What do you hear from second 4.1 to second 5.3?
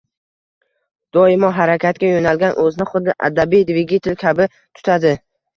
kabi tutadi.